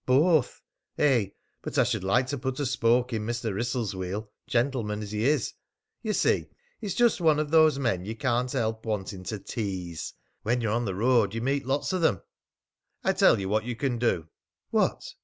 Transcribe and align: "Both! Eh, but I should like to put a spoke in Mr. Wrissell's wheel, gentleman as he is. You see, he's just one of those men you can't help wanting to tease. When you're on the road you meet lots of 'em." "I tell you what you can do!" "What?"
"Both! 0.07 0.63
Eh, 0.97 1.27
but 1.61 1.77
I 1.77 1.83
should 1.83 2.03
like 2.03 2.25
to 2.29 2.37
put 2.39 2.59
a 2.59 2.65
spoke 2.65 3.13
in 3.13 3.23
Mr. 3.23 3.53
Wrissell's 3.53 3.93
wheel, 3.95 4.31
gentleman 4.47 5.03
as 5.03 5.11
he 5.11 5.25
is. 5.25 5.53
You 6.01 6.13
see, 6.13 6.47
he's 6.79 6.95
just 6.95 7.21
one 7.21 7.37
of 7.37 7.51
those 7.51 7.77
men 7.77 8.03
you 8.03 8.15
can't 8.15 8.51
help 8.51 8.83
wanting 8.83 9.21
to 9.25 9.37
tease. 9.37 10.15
When 10.41 10.59
you're 10.59 10.71
on 10.73 10.85
the 10.85 10.95
road 10.95 11.35
you 11.35 11.41
meet 11.41 11.67
lots 11.67 11.93
of 11.93 12.03
'em." 12.03 12.23
"I 13.03 13.13
tell 13.13 13.39
you 13.39 13.47
what 13.47 13.63
you 13.63 13.75
can 13.75 13.99
do!" 13.99 14.27
"What?" 14.71 15.03